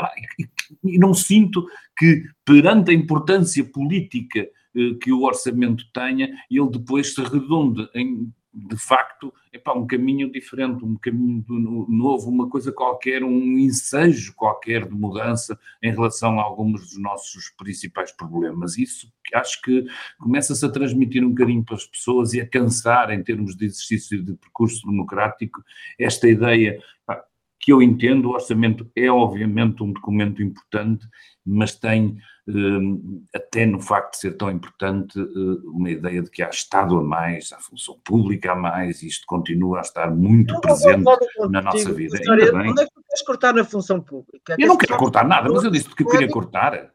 [0.84, 1.66] e não sinto
[1.98, 4.42] que perante a importância política
[4.76, 9.34] eh, que o orçamento tenha, ele depois se redunde em de facto,
[9.64, 11.46] para um caminho diferente, um caminho
[11.88, 17.50] novo, uma coisa qualquer, um ensejo qualquer de mudança em relação a alguns dos nossos
[17.58, 18.78] principais problemas.
[18.78, 19.86] Isso acho que
[20.20, 24.22] começa-se a transmitir um bocadinho para as pessoas e a cansar, em termos de exercício
[24.22, 25.64] de percurso democrático,
[25.98, 26.78] esta ideia
[27.62, 31.08] que eu entendo, o orçamento é obviamente um documento importante,
[31.46, 36.42] mas tem, hum, até no facto de ser tão importante, hum, uma ideia de que
[36.42, 40.56] há Estado a mais, há função pública a mais, e isto continua a estar muito
[40.56, 42.18] não, presente não, na nossa vida.
[42.18, 44.56] História, onde é que tu queres cortar na função pública?
[44.58, 46.92] Eu não quero cortar nada, mas eu disse que queria cortar.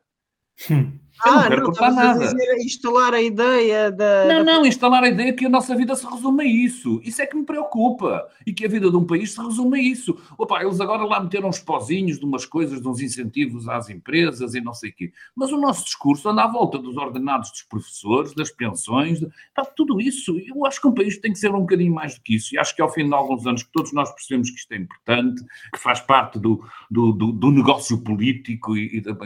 [0.69, 0.99] Hum.
[1.25, 2.25] Eu ah, não quero não, cortar nada.
[2.27, 4.27] A instalar a ideia da.
[4.27, 7.01] Não, não, instalar a ideia que a nossa vida se resume a isso.
[7.03, 8.29] Isso é que me preocupa.
[8.47, 10.17] E que a vida de um país se resume a isso.
[10.37, 14.55] Opa, eles agora lá meteram uns pozinhos de umas coisas, de uns incentivos às empresas
[14.55, 15.13] e não sei o quê.
[15.35, 19.29] Mas o nosso discurso anda à volta dos ordenados dos professores, das pensões, de...
[19.75, 20.39] tudo isso.
[20.39, 22.55] Eu acho que um país tem que ser um bocadinho mais do que isso.
[22.55, 24.77] E acho que ao fim de alguns anos que todos nós percebemos que isto é
[24.77, 29.17] importante, que faz parte do, do, do, do negócio político e, e da.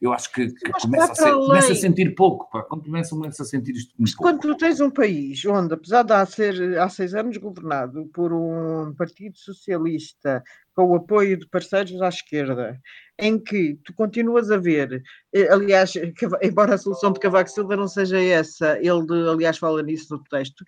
[0.00, 3.42] Eu acho que, que começa a ser começa a sentir pouco, pá, quando começa, começa
[3.42, 6.88] a sentir isto muito Quando tu tens um país onde, apesar de há, ser, há
[6.88, 10.42] seis anos governado por um partido socialista
[10.74, 12.80] com o apoio de parceiros à esquerda,
[13.18, 15.92] em que tu continuas a ver, eh, aliás,
[16.42, 20.64] embora a solução de Cavaco Silva não seja essa, ele, aliás, fala nisso no texto,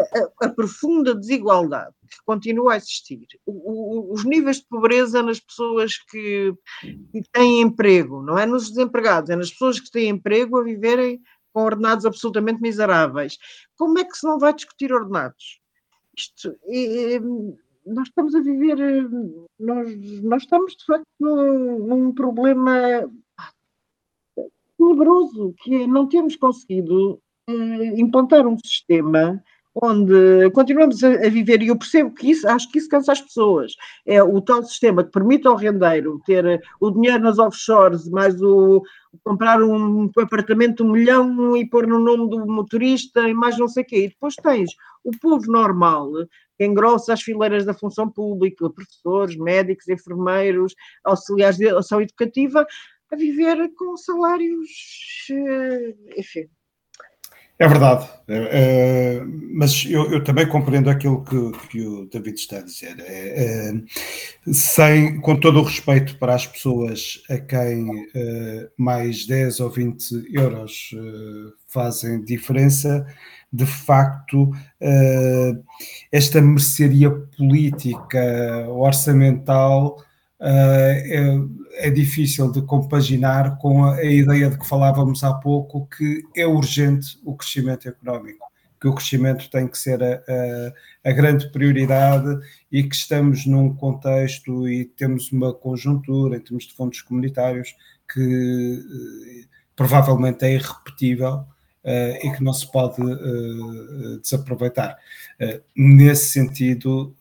[0.00, 5.40] a, a, profunda desigualdade que continua a existir, o, o, os níveis de pobreza nas
[5.40, 10.58] pessoas que, que, têm emprego, não é nos desempregados, é nas pessoas que têm emprego
[10.58, 11.20] a viverem
[11.52, 13.38] com ordenados absolutamente miseráveis.
[13.76, 15.60] Como é que se não vai discutir ordenados?
[16.16, 17.18] Isto, é,
[17.86, 18.76] nós estamos a viver,
[19.58, 23.08] nós, nós estamos de facto num, num problema
[24.78, 29.42] tenebroso, que é não temos conseguido eh, implantar um sistema
[29.82, 33.20] onde continuamos a, a, viver, e eu percebo que isso, acho que isso cansa as
[33.20, 33.74] pessoas.
[34.06, 38.82] É o tal sistema que permite ao rendeiro ter o dinheiro nas offshores, mais o,
[39.22, 43.82] comprar um apartamento um milhão e pôr no nome do motorista e mais não sei
[43.82, 44.04] o quê.
[44.04, 44.70] E depois tens
[45.04, 46.10] o povo normal
[46.56, 52.66] que engrossa as fileiras da função pública, professores, médicos, enfermeiros, auxiliares de ação educativa,
[53.12, 54.70] a viver com salários,
[55.30, 56.48] eh, enfim,
[57.58, 58.36] é verdade, é,
[59.18, 59.22] é,
[59.54, 62.96] mas eu, eu, também compreendo aquilo que, que, o David está a dizer.
[63.00, 69.60] É, é sem, com todo o respeito para as pessoas a quem é, mais 10
[69.60, 70.98] ou 20 euros é,
[71.68, 73.06] fazem diferença,
[73.52, 74.50] de facto,
[76.12, 79.96] esta mercearia política orçamental
[80.38, 86.22] é, é, difícil de compaginar com a, a, ideia de que falávamos há pouco, que
[86.36, 88.44] é urgente o crescimento económico,
[88.78, 92.38] que o crescimento tem que ser a, a, a grande prioridade
[92.70, 97.74] e que estamos num contexto e temos uma conjuntura em termos de fundos comunitários
[98.12, 98.84] que
[99.42, 101.44] eh, provavelmente é irrepetível.
[101.84, 104.98] Uh, e que não se pode uh, desaproveitar.
[105.40, 107.14] Uh, nesse sentido,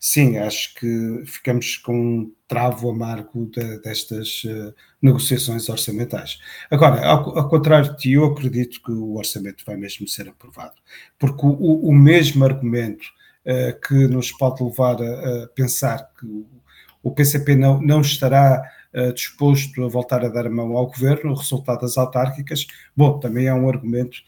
[0.00, 6.38] sim, acho que ficamos com um travo amargo de, destas uh, negociações orçamentais.
[6.70, 10.74] Agora, ao, ao, contrário de ti, eu acredito que o orçamento vai mesmo ser aprovado,
[11.18, 13.04] porque o, o mesmo argumento
[13.44, 16.26] uh, que nos pode levar a, a pensar que
[17.02, 18.62] o, PCP não, não estará
[18.94, 23.18] uh, disposto a voltar a dar a mão ao governo, o resultado das autárquicas, bom,
[23.20, 24.18] também é um argumento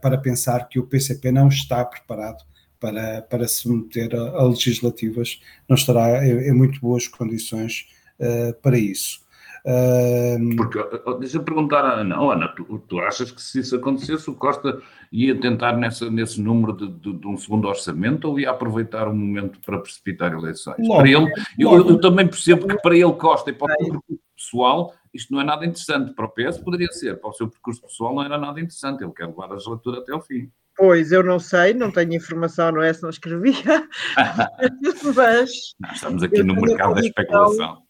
[0.00, 2.44] para pensar que o PCP não está preparado
[2.84, 7.88] para, para se meter a, a legislativas, não estará em, em muito boas condições
[8.20, 9.24] uh, para isso.
[9.64, 10.78] Uh, Porque,
[11.18, 14.34] deixa eu perguntar à Ana, oh, Ana, tu, tu, achas que se isso acontecesse, o
[14.34, 19.08] Costa ia tentar nessa, nesse número de, de, de, um segundo orçamento ou ia aproveitar
[19.08, 20.86] o momento para precipitar eleições?
[20.86, 24.20] Logo, para ele, eu, eu, também percebo que para ele Costa e para o percurso
[24.36, 26.12] pessoal isto não é nada interessante.
[26.12, 29.12] Para o PS poderia ser, para o seu percurso pessoal não era nada interessante, ele
[29.12, 30.50] quer levar a legislatura até ao fim.
[30.76, 32.92] Pois, eu não sei, não tenho informação, não é?
[32.92, 33.88] Se não escrevia.
[35.14, 35.50] Mas.
[35.92, 37.84] estamos aqui no mercado da especulação.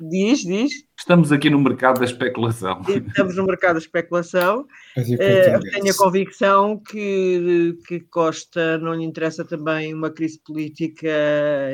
[0.00, 0.72] Diz, diz.
[0.98, 2.80] Estamos aqui no mercado da especulação.
[2.88, 4.66] Estamos no mercado da especulação.
[4.96, 11.08] É, tenho a convicção que, que Costa não lhe interessa também uma crise política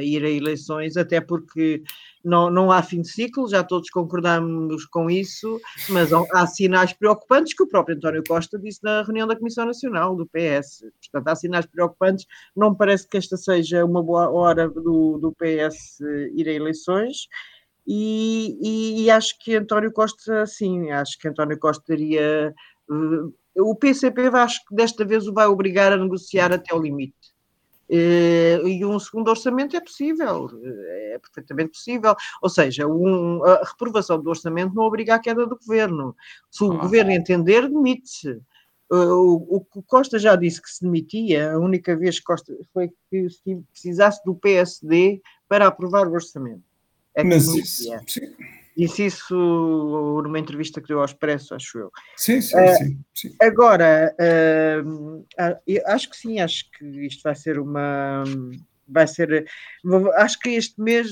[0.03, 1.83] ir a eleições, até porque
[2.29, 7.55] não, não há fim de ciclo, já todos concordamos com isso, mas há sinais preocupantes
[7.55, 10.85] que o próprio António Costa disse na reunião da Comissão Nacional do PS.
[11.01, 12.27] Portanto, há sinais preocupantes.
[12.55, 16.01] Não parece que esta seja uma boa hora do, do PS
[16.35, 17.29] ir a eleições.
[17.87, 22.55] E, e, e acho que António Costa, sim, acho que António Costa daria.
[22.91, 27.17] Uh, o PCP, acho que desta vez o vai obrigar a negociar até o limite
[27.17, 27.28] Eh,
[27.89, 32.15] e um segundo orçamento é possível, é perfeitamente possível.
[32.43, 36.15] Ou seja, um, a reprovação do orçamento não obriga à queda do governo.
[36.51, 36.77] Se o ah.
[36.77, 38.41] governo entender, demite-se.
[38.91, 42.91] Eh, o, o Costa já disse que se demitia, a única vez que Costa foi
[43.11, 43.29] que
[43.73, 46.63] precisasse do PSD para aprovar o orçamento.
[47.15, 47.91] É Mas isso,
[48.79, 49.35] Disse isso
[50.23, 51.91] numa entrevista que deu ao Expresso, acho eu.
[52.17, 55.27] Sim, sim, uh, sim, sim, Agora, uh,
[55.87, 58.23] acho que sim, acho que isto vai ser uma.
[58.87, 59.47] Vai ser.
[60.15, 61.11] Acho que este mês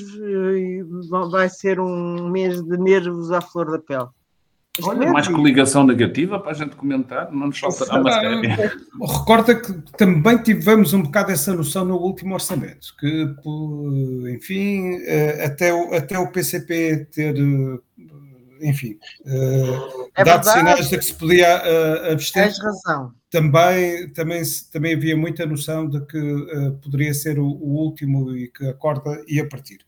[1.29, 4.11] vai ser um mês de nervos à flor da pele.
[4.83, 8.49] Olha, mais coligação negativa para a gente comentar, não nos faltará uma série.
[9.01, 13.35] Recorda que também tivemos um bocado essa noção no último orçamento, que,
[14.35, 20.99] enfim, eh, até o, até o PCP ter, eh, enfim, eh, é dado sinais de
[20.99, 22.45] que se podia abster.
[22.45, 23.13] Tens razão.
[23.31, 26.21] Também, também, também havia muita noção de que
[26.83, 29.79] poderia ser o, o, último e que a corda ia partir.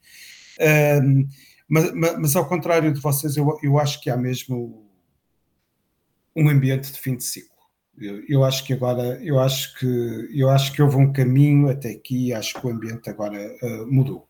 [1.69, 4.87] Mas, mas, mas, ao contrário de vocês, eu, eu acho que há mesmo
[6.35, 7.57] um ambiente de fim de ciclo.
[7.99, 11.91] Eu, eu, acho que agora, eu acho que eu acho que houve um caminho até
[11.91, 14.29] aqui, acho que o ambiente agora uh, mudou.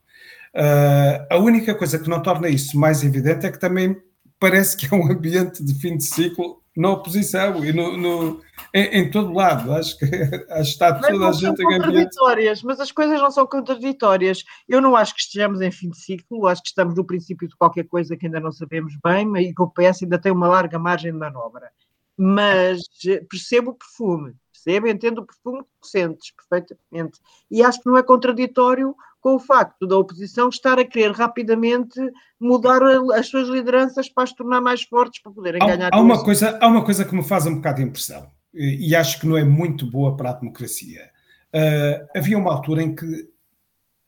[0.55, 3.96] Uh, a única coisa que não torna isso mais evidente é que também
[4.40, 8.41] parece que é um ambiente de fim de ciclo na oposição e no, no
[8.73, 9.73] em, em, todo lado.
[9.73, 10.05] Acho que,
[10.51, 14.45] acho que está toda a gente em contraditórias, mas as coisas não são contraditórias.
[14.69, 17.57] Eu não acho que estejamos em fim de ciclo, acho que estamos no princípio de
[17.57, 20.79] qualquer coisa que ainda não sabemos bem e que o PS ainda tem uma larga
[20.79, 21.69] margem de manobra.
[22.17, 27.19] Mas eh, percebo o perfume, percebo, entendo o perfume que sentes perfeitamente.
[27.51, 32.00] E acho que não é contraditório com o facto da oposição estar a querer rapidamente
[32.40, 32.81] mudar
[33.14, 35.90] as suas lideranças para as tornar mais fortes para poderem há, ganhar.
[35.92, 39.20] Há uma, coisa, há uma coisa que me faz um bocado de impressão e acho
[39.20, 41.11] que não é muito boa para a democracia.
[41.54, 43.28] Uh, havia uma altura em que,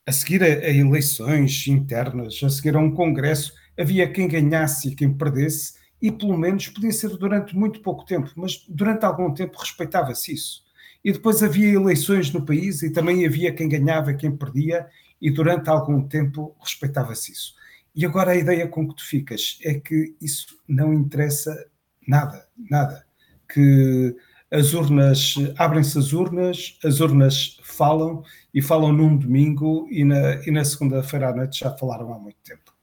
[0.07, 4.95] a seguir a, a, eleições internas, a seguir a um congresso, havia quem ganhasse e
[4.95, 9.59] quem perdesse, e pelo menos podia ser durante muito pouco tempo, mas durante algum tempo
[9.59, 10.63] respeitava-se isso.
[11.05, 14.87] E depois havia eleições no país e também havia quem ganhava e quem perdia,
[15.21, 17.55] e durante algum tempo respeitava-se isso.
[17.95, 21.67] E agora a ideia com que tu ficas é que isso não interessa
[22.07, 23.05] nada, nada.
[23.53, 24.15] Que
[24.51, 30.51] as urnas, abrem-se as urnas, as urnas falam e falam num domingo e na, e
[30.51, 32.75] na segunda-feira à noite já falaram há muito tempo.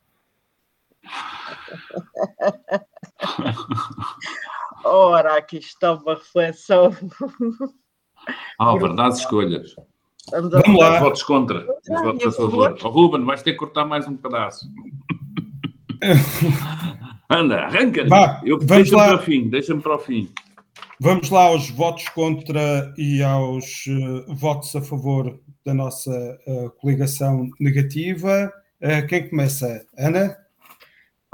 [4.84, 6.92] Ora, aqui está uma reflexão.
[8.60, 9.76] Ah, verdade, escolhas.
[10.32, 11.00] Vamos, Vamos lá.
[11.00, 11.66] Votos contra.
[11.90, 12.78] Os votos a favor.
[12.84, 14.68] Oh, Ruben, vais ter que cortar mais um pedaço.
[17.30, 18.06] Anda, arranca.
[18.62, 19.50] Deixa-me para o fim.
[19.50, 20.30] Deixa-me para o fim.
[21.00, 26.12] Vamos lá aos votos contra e aos uh, votos a favor da nossa
[26.48, 28.52] uh, coligação negativa.
[28.82, 29.86] Uh, quem começa?
[29.98, 30.36] Ana?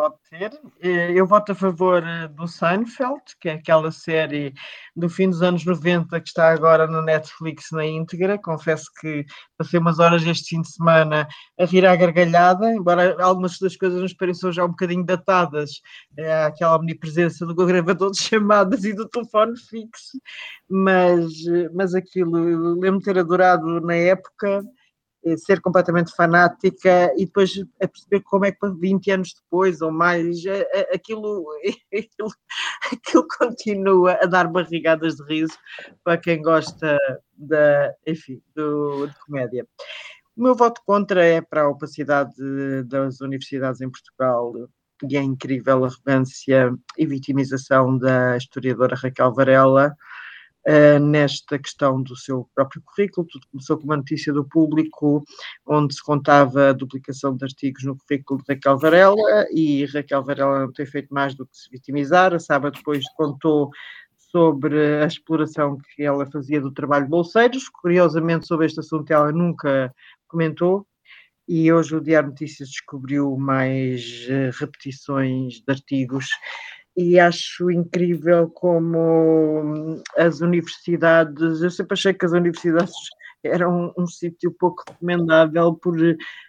[0.03, 0.51] Pode ser.
[0.81, 4.53] Eh, eu voto a favor eh, do Seinfeld, que é aquela série
[4.93, 8.37] do fim dos anos 90 que está agora no Netflix na íntegra.
[8.37, 9.25] Confesso que
[9.57, 11.25] passei umas horas este fim de semana
[11.57, 15.81] a rir à gargalhada, embora algumas das coisas nos pareçam já um bocadinho datadas.
[16.17, 20.19] É aquela omnipresença do gravador de chamadas e do telefone fixo,
[20.69, 24.82] mas, eh, mas aquilo lembro-me ter adorado na época eh,
[25.37, 30.45] ser completamente fanática e depois a perceber como é que 20 anos depois ou mais
[30.45, 31.45] eh, eh, aquilo,
[31.93, 32.29] aquilo,
[32.91, 35.57] aquilo continua a dar barrigadas de riso
[36.03, 36.97] para quem gosta
[37.37, 39.67] da, enfim, do, de comédia.
[40.35, 42.33] O meu voto contra é para a opacidade
[42.85, 44.51] das universidades em Portugal
[45.09, 49.95] e a incrível arrogância e vitimização da historiadora Raquel Varela,
[50.67, 53.27] uh, nesta questão do seu próprio currículo.
[53.27, 55.23] Tudo começou com uma notícia do público,
[55.65, 60.59] onde se contava a duplicação de artigos no currículo de Raquel Varela, e Raquel Varela
[60.59, 62.33] não tem feito mais do que se vitimizar.
[62.33, 63.69] A sábado depois contou
[64.17, 67.69] sobre a exploração que ela fazia do trabalho de bolseiros.
[67.69, 69.93] Curiosamente, sobre este assunto, ela nunca
[70.27, 70.87] comentou.
[71.47, 76.29] E hoje o Diário Notícias descobriu mais uh, repetições de artigos
[76.95, 82.93] e acho incrível como as universidades, eu sempre achei que as universidades
[83.43, 85.95] eram um, um sítio pouco recomendável, por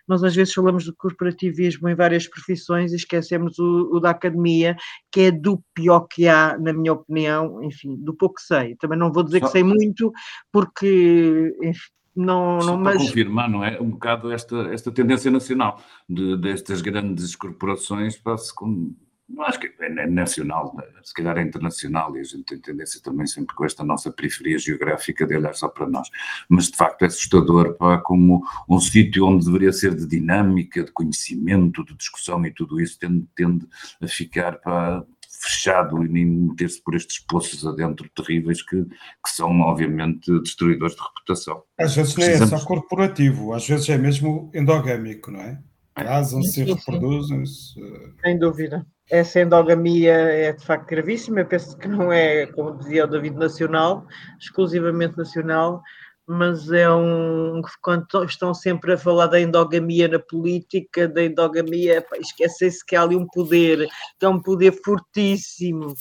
[0.06, 4.76] nós às vezes falamos de corporativismo em várias profissões e esquecemos o, o, da academia,
[5.10, 8.76] que é do pior que há, na minha opinião, enfim, do pouco que sei.
[8.76, 9.46] Também não vou dizer Só...
[9.46, 10.12] que sei muito,
[10.52, 12.98] porque enfim, não, Só não mas...
[12.98, 13.80] confirmar, não é?
[13.80, 18.94] Um bocado esta, esta tendência nacional de, destas grandes corporações para se não
[19.40, 23.54] acho que é nacional, se calhar é internacional, e a gente tem tendência também sempre
[23.54, 26.08] com esta nossa periferia geográfica de olhar só para nós.
[26.48, 30.92] Mas de facto é assustador pá, como um sítio onde deveria ser de dinâmica, de
[30.92, 33.66] conhecimento, de discussão e tudo isso tende, tende
[34.00, 40.30] a ficar pá, fechado e meter-se por estes poços adentro terríveis que, que são, obviamente,
[40.40, 41.62] destruidores de reputação.
[41.78, 45.60] Às vezes nem é só corporativo, às vezes é mesmo endogâmico, não é?
[45.94, 47.74] Casam-se, reproduzem-se.
[48.22, 48.84] Sem dúvida.
[49.10, 51.40] Essa endogamia é de facto gravíssima.
[51.40, 54.06] Eu penso que não é, como dizia o David, nacional,
[54.40, 55.82] exclusivamente nacional,
[56.26, 57.60] mas é um.
[57.82, 63.14] Quando estão sempre a falar da endogamia na política, da endogamia, esquecem-se que há ali
[63.14, 63.86] um poder,
[64.18, 65.94] que é um poder fortíssimo.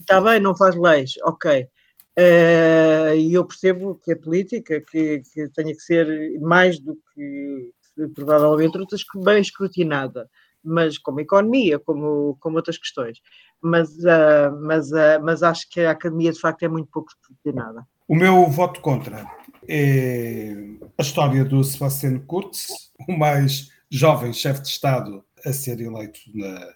[0.00, 1.68] Está bem, não faz leis, ok.
[2.18, 7.72] Uh, e eu percebo que a política que, que tenha que ser mais do que
[8.14, 10.28] provavelmente outras bem escrutinada,
[10.64, 13.18] mas como economia, como, como outras questões.
[13.62, 17.86] Mas, uh, mas, uh, mas acho que a academia de facto é muito pouco escrutinada.
[18.08, 19.26] O meu voto contra
[19.68, 20.54] é
[20.98, 22.68] a história do Sebastian Kurz,
[23.08, 26.68] o mais jovem chefe de Estado a ser eleito na,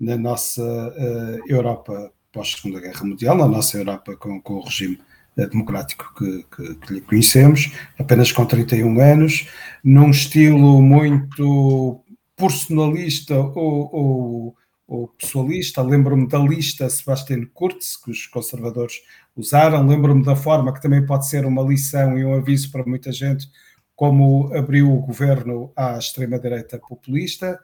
[0.00, 4.98] na nossa uh, Europa pós-Segunda Guerra Mundial, na nossa Europa com, com o regime
[5.36, 9.48] democrático que, que, que, lhe conhecemos, apenas com 31 anos,
[9.82, 12.03] num estilo muito
[12.36, 14.56] personalista ou, ou,
[14.86, 15.82] ou pessoalista.
[15.82, 19.00] Lembro-me da lista Sebastian Kurz, que os conservadores
[19.36, 23.12] usaram, lembro-me da forma que também pode ser uma lição e um aviso para muita
[23.12, 23.48] gente,
[23.96, 27.58] como abriu o governo à extrema-direita populista.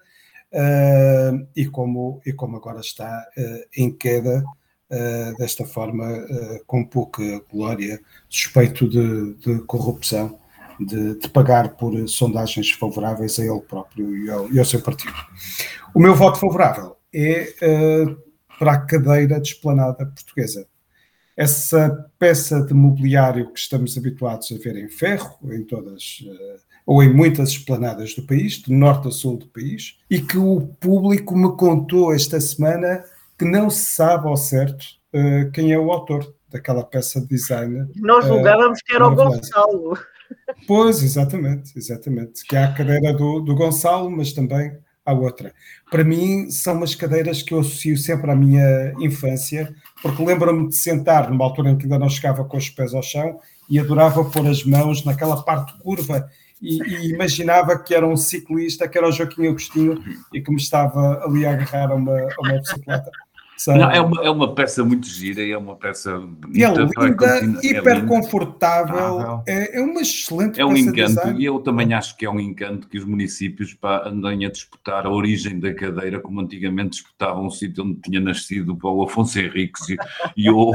[0.53, 4.43] Uh, e, como, e como agora está uh, em queda
[4.91, 6.05] uh, desta forma,
[6.66, 10.41] com pouca glória, suspeito de, de corrupção,
[10.87, 15.14] de, de, pagar por sondagens favoráveis a ele próprio e ao, e ao seu partido.
[15.95, 18.16] O meu voto favorável é uh,
[18.59, 20.66] para a cadeira de esplanada portuguesa.
[21.37, 26.22] Essa peça de mobiliário que estamos habituados a ver em ferro, em todas
[26.87, 30.61] ou em muitas esplanadas do país, de norte a sul do país, e que o
[30.81, 33.05] público me contou esta semana
[33.39, 37.89] que não se sabe ao certo uh, quem é o autor daquela peça de design.
[37.97, 39.97] Nós julgávamos uh, que era o Gonçalo.
[40.66, 42.45] Pois, exatamente, exatamente.
[42.45, 44.72] Que há a cadeira do, do Gonçalo, mas também
[45.05, 45.53] há outra.
[45.91, 50.76] Para mim, são umas cadeiras que eu associo sempre à minha infância, porque lembro-me de
[50.76, 54.24] sentar numa altura em que ainda não chegava com os pés ao chão e adorava
[54.24, 56.28] pôr as mãos naquela parte curva
[56.61, 60.03] e, e, imaginava que era um ciclista, que era o Joaquim Agostinho
[60.33, 63.11] e que me estava ali a agarrar a uma, a uma bicicleta.
[63.68, 67.58] Não, é, uma, é uma peça muito gira e é uma peça e é linda,
[67.62, 72.24] hiper é confortável, é, é uma excelente É um encanto e eu também acho que
[72.24, 76.40] é um encanto que os municípios pá, andem a disputar a origem da cadeira como
[76.40, 79.96] antigamente disputavam o sítio onde tinha nascido o Afonso Henriques e,
[80.36, 80.72] e o,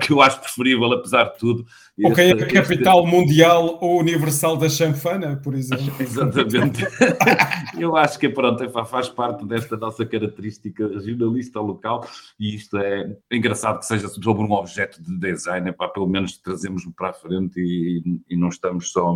[0.00, 1.66] que eu acho preferível, apesar de tudo.
[2.02, 5.92] Ou quem é a capital mundial ou universal da chanfana, por exemplo.
[6.00, 6.86] Exatamente.
[7.78, 12.06] eu acho que pronto, faz parte desta nossa característica jornalista local
[12.40, 16.38] e isto é engraçado que seja sobre um objeto de design, é para pelo menos
[16.38, 19.14] trazemos-no para a frente e, e não estamos só,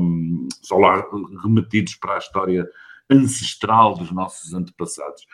[0.63, 1.03] só lá
[1.43, 2.69] remetidos para a história
[3.09, 5.25] ancestral dos nossos antepassados.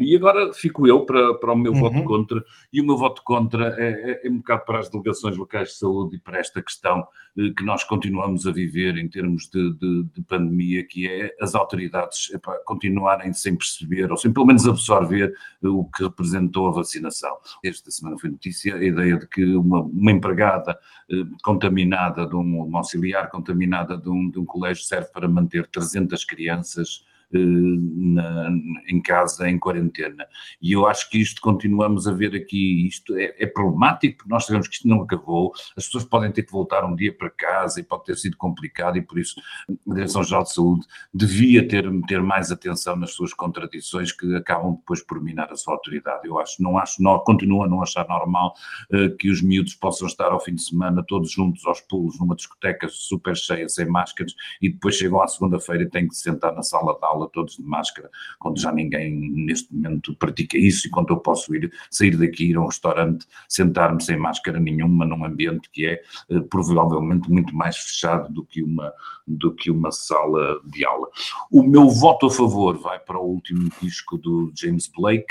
[0.00, 1.80] E agora fico eu para, para o meu uhum.
[1.80, 5.36] voto contra, e o meu voto contra é, é, é, um bocado para as delegações
[5.36, 9.48] locais de saúde e para esta questão eh, que nós continuamos a viver em termos
[9.48, 12.30] de, de, de pandemia, que é as autoridades
[12.64, 15.32] continuarem sem perceber, ou sem pelo menos absorver
[15.62, 17.36] eh, o que representou a vacinação.
[17.64, 20.78] Esta semana foi notícia a ideia de que uma, uma empregada
[21.10, 25.66] eh, contaminada, de um, uma auxiliar contaminada de um, de um colégio serve para manter
[25.66, 28.50] 300 crianças na,
[28.88, 30.26] em casa, em quarentena.
[30.60, 34.46] E eu acho que isto continuamos a ver aqui, isto é, é, problemático, porque nós
[34.46, 37.80] sabemos que isto não acabou, as pessoas podem ter que voltar um dia para casa
[37.80, 42.22] e pode ter sido complicado e por isso a Direção-Geral de Saúde devia ter, ter
[42.22, 46.26] mais atenção nas suas contradições que acabam depois por minar a sua autoridade.
[46.26, 48.54] Eu acho, não acho, não, continuo a não achar normal
[48.92, 52.34] uh, que os miúdos possam estar ao fim de semana todos juntos aos pulos numa
[52.34, 56.54] discoteca super cheia, sem máscaras, e depois chegam à segunda-feira e têm que se sentar
[56.54, 60.86] na sala de aula aula todos de máscara, quando já ninguém neste momento pratica isso
[60.86, 65.04] e quando eu posso ir sair daqui, ir a um restaurante, sentar-me sem máscara nenhuma
[65.04, 68.92] num ambiente que é eh, provavelmente muito mais fechado do que uma
[69.26, 71.08] do que uma sala de aula.
[71.50, 75.26] O meu voto a favor vai para o último disco do James Blake,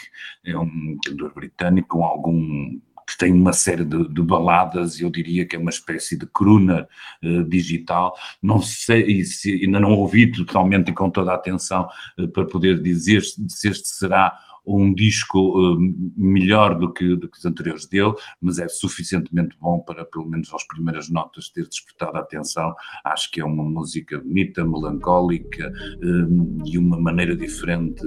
[0.46, 5.46] é um cantor britânico com algum que tem uma série de, de, baladas, eu diria
[5.46, 6.86] que é uma espécie de crooner
[7.24, 8.14] uh, digital.
[8.44, 11.88] Não sei se ainda não ouvi totalmente e com toda a atenção
[12.20, 14.38] uh, para poder dizer se este será
[14.68, 15.78] um disco uh,
[16.16, 20.54] melhor do que, do que os anteriores dele, mas é suficientemente bom para, pelo menos
[20.54, 22.74] às primeiras notas, ter despertado a atenção.
[23.06, 28.04] Acho que é uma música bonita, melancólica uh, e uma maneira diferente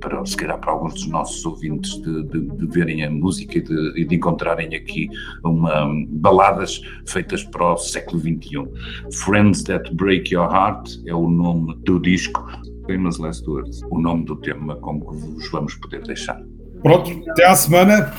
[0.00, 3.62] para, se calhar, para alguns dos nossos ouvintes de, de, de verem a música e
[3.62, 5.08] de, e de, encontrarem aqui
[5.44, 8.64] uma, baladas feitas para o século XXI.
[9.12, 12.46] Friends That Break Your Heart é o nome do disco.
[12.86, 16.40] Famous Last Words, o nome do tema como que vos vamos poder deixar.
[16.82, 18.12] Pronto, até à semana.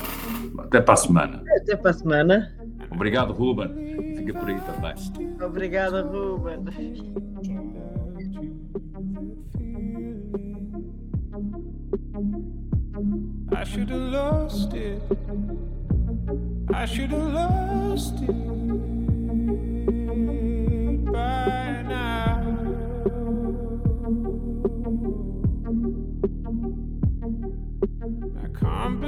[0.58, 1.42] Até para a semana.
[1.56, 2.52] Até para a semana.
[2.90, 4.16] Obrigado, Ruben.
[4.16, 4.94] Fica por aí também.
[5.44, 6.64] Obrigada, Ruben.
[13.54, 15.02] I should have lost it.
[16.74, 18.32] I should have lost it
[21.12, 22.31] by now.